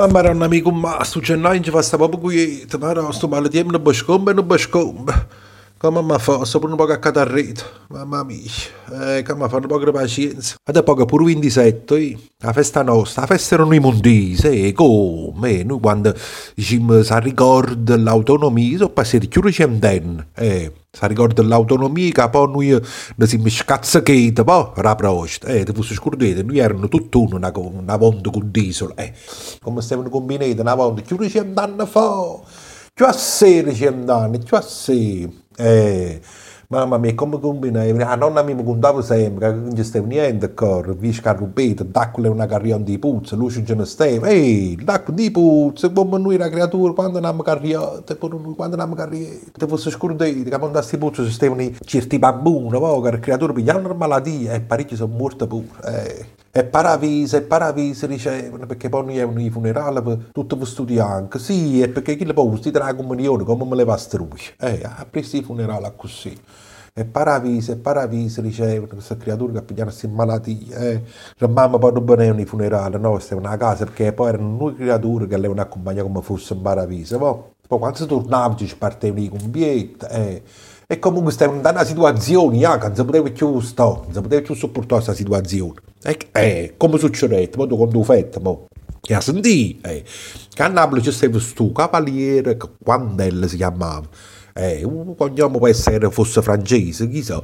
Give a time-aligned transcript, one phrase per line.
[0.00, 4.30] Ама на ми го масу, че најнчева са бабу го е, тнара, остомале, дјемно башкомбе,
[4.30, 5.16] но башкомбе.
[5.80, 8.36] Come mi fa, un po' a catarrito, mamma mia,
[9.16, 10.56] eh, come fa un po' di pazienza.
[10.68, 15.62] E dopo pure 27, eh, la festa nostra, la festa erano i mondisi, eh, come,
[15.62, 16.12] noi quando
[16.56, 22.82] ci si ricorda l'autonomia, sono passati più recentenni, eh, si ricorda l'autonomia, che poi noi
[23.14, 28.30] ne siamo scazzacchiti, poi, prosta, eh, ti fosse scordato, noi erano tutt'uno una, una volta
[28.30, 29.12] con diesel, eh,
[29.60, 32.40] come stavano combinati una volta, più recentenni fa,
[32.92, 35.46] più a sé recentenni, più a sé.
[35.60, 36.20] Eh,
[36.68, 37.92] mamma mia, come combinare?
[37.92, 42.24] La nonna mi contava sempre che non ci stava niente ancora, visto che rubato, d'acqua
[42.24, 46.36] è una carriera di puzza, luce ce ne stava, ehi, l'acqua di puzza, come noi
[46.36, 51.24] la creatura, quando abbiamo carriata, quando abbiamo carriata, ti fosse scordato, che quando sti puzza
[51.24, 55.66] si stavano certi bambini, che le creature pigliavano una malattia e parecchi sono morti pure,
[55.86, 56.37] eh.
[56.50, 61.38] E paravise, e paravise ricevono, perché poi noi avevano i funerali per tutti gli studenti.
[61.38, 64.54] Sì, e perché chi le poi ti la comunione, come me le va a struggere.
[64.58, 66.36] Eh, a presto i funerali così.
[66.94, 70.74] E paravise, e paravise ricevono queste creature che pigliano queste malattie.
[70.74, 71.02] Eh.
[71.36, 74.74] La mamma poi non venivano i funerali, no, stavano a casa, perché poi erano noi
[74.74, 77.18] creature che le avevano accompagnato come fosse un paravise.
[77.18, 77.36] Poi,
[77.68, 80.42] poi quando si tornavano ci partivano i cumbietti, eh.
[80.90, 84.40] E comunque stavano in una situazione, ah, che non si poteva più stare, non si
[84.40, 85.74] più sopportare questa situazione.
[86.02, 87.50] E, eh, come succede?
[87.58, 88.68] Ma tu quando fai, mo?
[89.06, 90.04] E a sentire, eh,
[90.48, 94.08] che a Napoli c'è stato questo cavaliere, quando si chiamava,
[94.58, 97.40] eh, un cognome può essere fosse francese, chissà,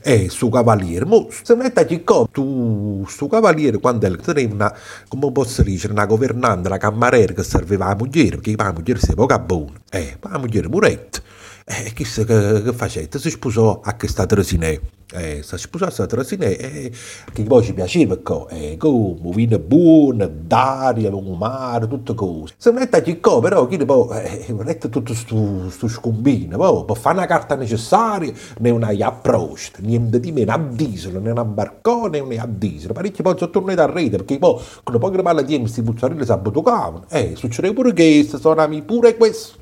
[0.00, 4.72] eh, suo cavaliere, ma se non è che tu, sto cavaliere, quando è una,
[5.08, 9.14] come posso dire, una governante, una cameriera che serviva la moglie, perché la moglie si
[9.14, 11.20] poco buona, eh, la moglie muretta,
[11.64, 14.80] eh, chissà che, che facette, si sposò a questa Trasinè.
[15.14, 16.92] Eh, si sposò a questa Trasinè e
[17.34, 18.18] che poi ci piaceva,
[18.48, 22.54] eh, come vino buono, d'aria, un mare, tutte cose.
[22.56, 26.96] Se non è che però, chi poi, eh, non è tutto questo scombino, poi, per
[26.96, 32.22] fare una carta necessaria, ne una approach, niente di meno, a diesel, ne una barcone,
[32.22, 32.92] ne a diesel.
[32.92, 36.32] Parecchi poi sono tornati a rete, perché poi, con poche male di questi puzzarelli si
[36.32, 37.04] abbutucavano.
[37.10, 39.58] Eh, succede pure questo, sono pure questo,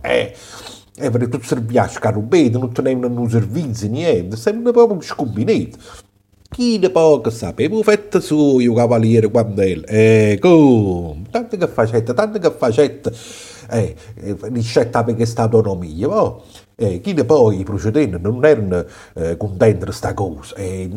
[0.00, 0.34] eh.
[0.96, 5.76] E per tutto serviato carubete, non tenevano servizi, niente, sembra proprio scombinato.
[6.48, 12.38] Chi ne poco sapeva, fetta su, io cavaliere quando è, come, tante che facette, tante
[12.38, 13.12] che facette,
[13.70, 13.96] eh,
[14.52, 16.44] ricetta per questa autonomia, no?
[16.76, 18.84] Eh, chi ne poi i procedenti non erano
[19.14, 20.88] eh, contenti di questa cosa, eh,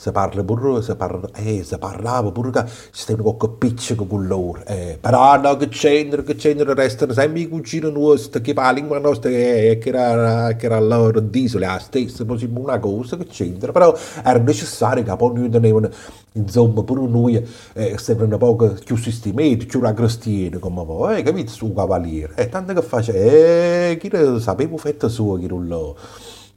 [0.00, 4.26] si parla pure, si, parla, eh, si parlava pure che ci stavano qualche piccico con
[4.26, 8.70] loro, eh, però no, che c'entra, che c'entra, restano sempre i cugini nostri, che la
[8.70, 13.26] lingua nostra che, che, era, che era loro diesel, la stessa, poi una cosa che
[13.26, 13.94] c'entra, però
[14.24, 15.90] era necessario che poi noi tenevano,
[16.32, 21.52] insomma, pure noi eh, stavano un po' più sistemati, più aggrostieni, come voi, eh, capito,
[21.52, 25.94] su cavaliere, e eh, tanto che faceva, eh, chi sapeva fetta sua, chi non lo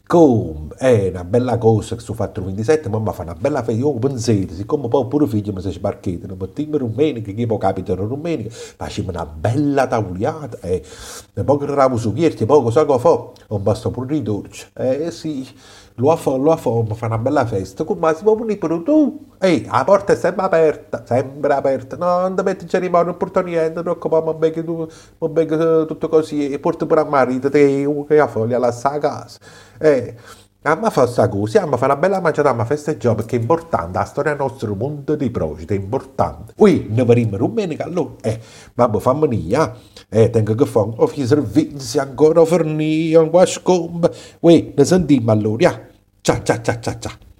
[0.05, 3.63] come è una bella cosa che sono fatto il 27, ma mi fa una bella
[3.63, 8.05] festa, io pensate, siccome poi pure figlio mi si sbarchettano, mattina domenica, che poi capitano
[8.07, 10.83] domenica, facciamo una bella tavoliata, e
[11.43, 13.31] poi che eravamo su chierte, poi cosa che fa?
[13.49, 15.47] Non basta pure i dolci, eh sì,
[15.95, 19.25] lo fa, lo fa, fa una bella festa, come si può venire pure tu?
[19.43, 23.17] Ehi, la porta è sempre aperta, sempre aperta, no, non ti metti in cerimonia, non
[23.17, 24.87] porta niente, non preoccupare, ma becchi tu,
[25.17, 27.85] ma becchi tutto così, e porta pure a marito, te,
[28.17, 29.39] ha foglia, la sa casa.
[29.79, 30.15] Eh,
[30.61, 33.35] a me fa questa cosa, a me fa una bella mangiata, a me festeggiare perché
[33.35, 36.53] è importante, la storia nostra, il mondo di Procida è importante.
[36.59, 38.39] Ui, ne faremo domenica, allora, eh,
[38.73, 39.75] vabbè, fammi via,
[40.07, 45.31] eh, tengo che fare, ho i servizi ancora fornire, un qua scomba, ui, ne sentiamo
[45.31, 45.81] allora,
[46.21, 47.32] ciao, ciao, ciao, ciao, ciao.